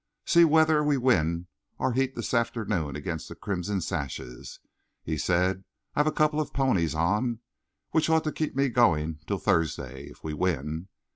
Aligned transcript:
"See 0.25 0.43
whether 0.45 0.83
we 0.83 0.97
win 0.97 1.45
our 1.77 1.91
heat 1.91 2.15
this 2.15 2.33
afternoon 2.33 2.95
against 2.95 3.29
the 3.29 3.35
Crimson 3.35 3.81
Sashes," 3.81 4.59
he 5.03 5.15
said. 5.15 5.63
"I've 5.95 6.07
a 6.07 6.11
couple 6.11 6.39
of 6.41 6.53
ponies 6.53 6.95
on, 6.95 7.37
which 7.91 8.09
ought 8.09 8.23
to 8.23 8.31
keep 8.31 8.55
me 8.55 8.69
going 8.69 9.19
till 9.27 9.37
Thursday, 9.37 10.05
if 10.05 10.23
we 10.23 10.33
win. 10.33 10.87